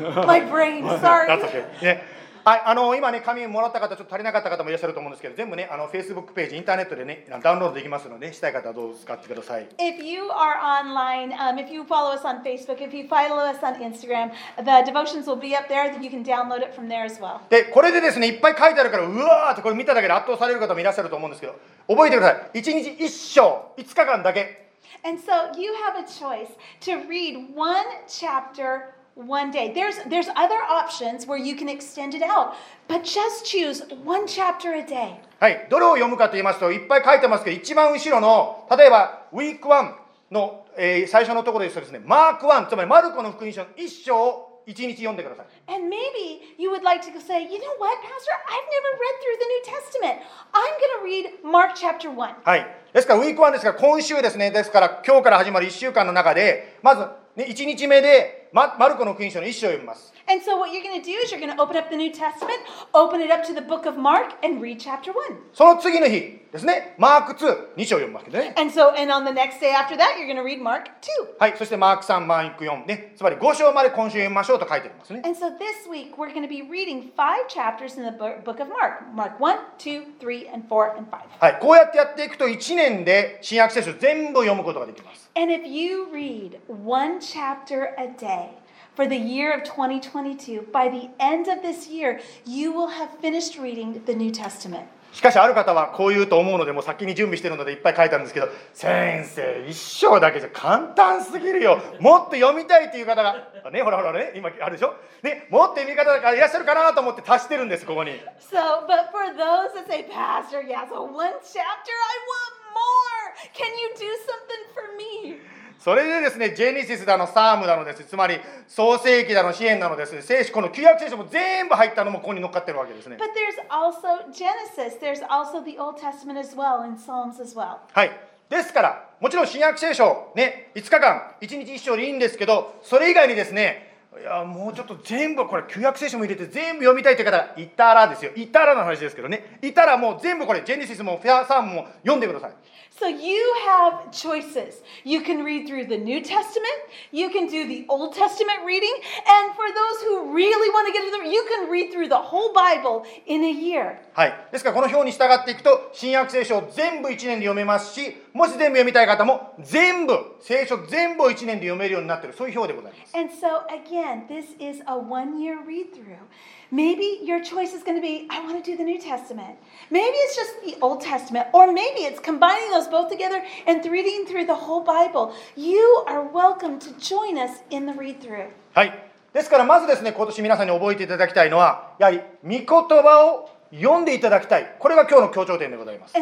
[0.15, 1.27] My brain, sorry.
[1.27, 2.01] That's okay.
[2.48, 9.68] ねはい、あの今ね、紙もらった方、ちょっと足りなかった方もいらっしゃると思うんですけど、全部ね、あの Facebook ページ、インターネットでね、ダウンロードできますので、したい方はどうぞ使ってください。
[9.76, 13.74] If you are online, um, if you follow us on Facebook, if you follow us on
[13.82, 15.92] Instagram, the devotions will be up there.
[16.00, 17.40] You can download it from there as well.
[17.50, 21.54] で、これでですね、いっぱい書いてあるから、うわーってこれ見ただけで圧倒される方もいらっしゃると思うんですけど、
[21.86, 22.58] 覚えてください。
[22.58, 24.68] 1日1章、5日間だけ。
[25.04, 26.48] And so you have a choice
[26.80, 29.72] to read one chapter one day.
[29.72, 32.54] There's there's other options where you can extend it out,
[32.86, 35.16] but just choose one chapter a day.
[35.40, 39.92] はい、どれを読むかと言いますと、いっぱい書いてますけど、一番後ろの、例えば、ウィーク1
[40.30, 45.46] の、えー最初のところですとですね、マーク1、つまりマルコの福音書の1章を1日読んでください。
[45.72, 49.46] And maybe you would like to say, you know what, Pastor, I've never read through the
[49.46, 50.22] New Testament.
[50.52, 52.34] I'm going to read Mark chapter 1.
[52.44, 52.66] はい。
[52.92, 57.06] ですから、ウィーク1ですから、今週ですね、ですから、今日から始まる1週間の中で、まず、
[57.36, 60.12] ね、1日目で、マルコの福音書の1章を読みます。
[60.27, 62.57] And so what you're going to do is you're going to open up the New Testament,
[62.93, 65.15] open it up to the book of Mark, and read chapter 1.
[65.53, 68.53] その次の日ですね、マーク2、2章を読むわけでね。
[68.57, 71.39] And so, and on the next day after that, you're going to read Mark 2.
[71.39, 71.57] はい。
[71.57, 75.21] そして、マーク3、マーク4、ね、つまり5章まで今週読みましょうと書いてありますね。
[75.25, 78.61] And so this week, we're going to be reading five chapters in the bo- book
[78.61, 81.19] of Mark Mark 1, 2, 3, and 4, and 5.
[81.39, 81.59] はい。
[81.59, 85.29] こうやってやっていくと、1年で新約聖書全部読むことができます。
[85.35, 88.49] And if you read one chapter a day
[88.98, 93.56] for the year of 2022, by the end of this year, you will have finished
[93.56, 94.88] reading the New Testament.
[95.12, 113.18] しかしある方はこう言うと思うのでもう先に準備してるのでいっぱい書いてあるんですけど先生一章だけじゃ簡単すぎるよもっと読みたいっていう方がねほらほらね今あるでしょねもっと読み方がいらっしゃるかなと思って足してるんですここに So, but for those that say, Pastor, yeah, so one chapter, I want more.
[113.54, 115.40] Can you do something for me?
[115.88, 118.04] それでですねジェネシスだのサームだのです。
[118.04, 120.14] つまり創世記だの支援なのです。
[120.14, 123.16] ね聖書この旧約聖書も全部入ったのもここに乗っかってるわけですね。
[123.16, 125.00] But there's also Genesis.
[125.00, 127.78] There's also the Old Testament as well and Psalms as well.
[127.94, 128.10] はい。
[128.50, 138.32] ですからもちろん新約聖書ね5日間1日1章でいいんですけどそれ以外にですねいやもうちょっと全部これ旧約聖書も入れて全部読みたいという方がいたらですよ。
[138.36, 139.58] いたらの話ですけどね。
[139.62, 142.52] いたらもう全部これジェネシスもフェアサームも読んでください
[142.97, 144.81] So you have choices.
[145.03, 146.77] You can read through the New Testament,
[147.11, 148.93] you can do the Old Testament reading,
[149.27, 152.17] and for those who really want to get into the you can read through the
[152.17, 153.97] whole Bible in a year.
[154.13, 166.22] はいですからこの表に従っていくと新約聖書を全部1年で読めますし もし全部読みたい方も全部聖書全部を1年で読めるようになっているそういう表でございます And so again, this is a one-year read through.
[166.70, 169.58] Maybe your choice is going to be I want to do the New Testament.
[169.90, 174.24] Maybe it's just the Old Testament, or maybe it's combining those both together and reading
[174.24, 175.34] through the whole Bible.
[175.56, 178.50] You are welcome to join us in the read through.
[178.72, 178.92] はい。
[179.32, 184.76] ですからまずですね、今年皆さんに覚えていただきたいのは、やはり御言葉を読んでいただきたい。
[184.78, 186.16] これが今日の強調点でございます。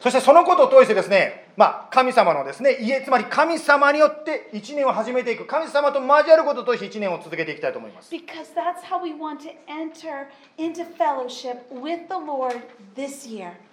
[0.00, 8.14] そしてそのことを通してですね、まあ、神様のですね、いえ、つまり神様によって一年を始めていく、神様と交わることを通して一年を続けていきたいと思います。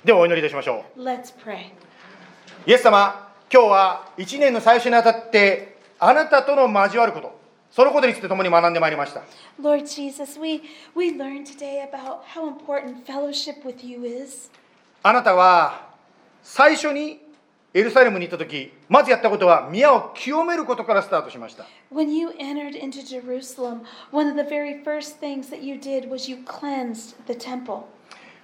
[0.03, 1.03] ではお祈りいたしましょう。
[1.03, 1.36] Let's
[2.66, 3.24] イエス様。
[3.51, 7.39] 今日は1年の最初にあたって、あなたとの交わること、
[7.71, 9.21] そのことについて共に学んでまいりました。
[9.61, 10.63] Lord Jesus, we,
[10.95, 14.49] we learned today about how important fellowship with you is.
[15.03, 15.89] あなたは
[16.41, 17.19] 最初に
[17.75, 23.81] エルサレムに行った時まずやったことは宮を清めることからスタートしました When you entered into Jerusalem,
[24.11, 27.83] one of the very first things that you did was you cleansed the temple.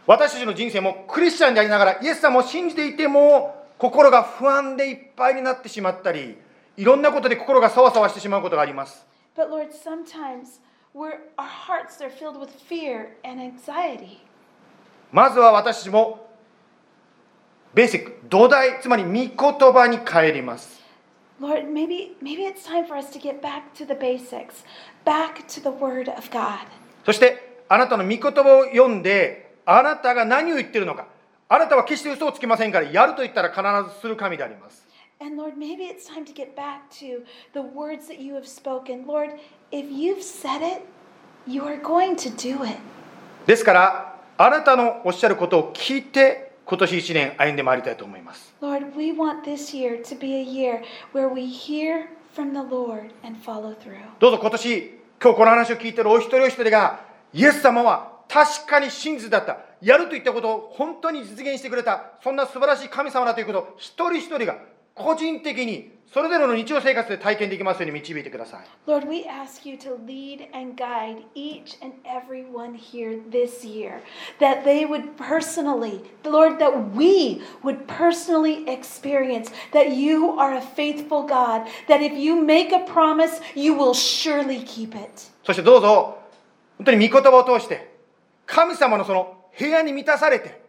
[0.06, 6.38] 私たちの人生もクリスチャンでありながらイエス様を信じていても心が不安でいっぱいになってしまったり
[6.78, 10.60] いろんなことで心がさわさわしてしまうことがあります But Lord, sometimes
[10.94, 14.20] we're, our hearts are filled with fear and anxiety.
[15.12, 16.30] まずは私も
[17.74, 20.80] ベーシック土台つまり御言葉に帰ります
[21.42, 24.64] Lord, maybe maybe it's time for us to get back to the basics,
[25.04, 26.68] back to the word of God.
[27.04, 31.08] そしてあなたの御言葉を読んであなたが何を言ってるのか
[31.54, 34.88] あなたは決して嘘をつきませんから、やると言ったら必ずする神であります。
[43.46, 48.56] ですから、あなたのおっしゃることを聞いて、今年1年歩んでまいりたいと思います。
[54.22, 57.02] どうぞ今年、今日この話を聞いているお一人お一人が、
[57.34, 64.58] イエス様は、確かに真実だったやると言ったことを本当に実現してくれたそんな素晴らしい神様だということを一人一人が
[64.96, 74.02] 個人的にそれぞれの日常生活で体験できますように導いてください Lord, we ask you to lead and guide each and every one here this year,
[74.40, 81.24] that they would personally, Lord, that we would personally experience that you are a faithful
[81.24, 85.32] God, that if you make a promise, you will surely keep it.
[85.44, 86.18] そしてどうぞ
[86.78, 87.91] 本当に御言葉を通して
[88.46, 90.62] 神様のその平安に満たされて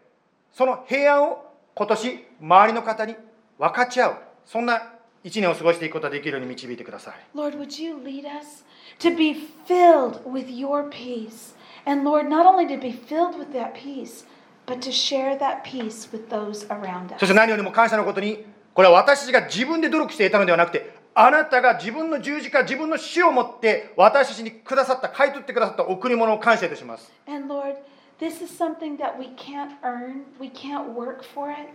[0.53, 1.45] その平安を
[1.75, 3.16] 今年周りの方に
[3.59, 4.93] 分かち合うそんな
[5.25, 8.64] 一年を過ごしていくことができるように導いてください Lord, would you lead us
[8.99, 9.35] to be
[9.66, 11.55] filled with your peace?
[11.87, 14.25] And Lord, not only to be filled with that peace,
[14.66, 17.29] but to share that peace with those around そし us.
[17.29, 18.45] て何よりも感謝のことに
[18.75, 27.77] これは私たちが自分で努力して得たのではなくてあなたが自分の十字架自分の死をもって私たちにくださった買い取ってくださった贈り物を感謝いたします And Lord,
[28.19, 31.69] this is something that we can't earn, we can't work for it,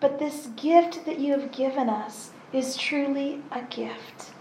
[0.00, 4.32] but this gift that you have given us is truly a gift.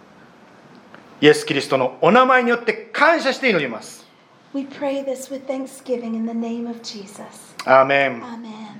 [1.20, 4.06] イエス・キリストのお名前によって感謝して祈ります
[4.54, 7.56] We pray this with thanksgiving in the name of Jesus.
[7.66, 8.71] アーメン Amen.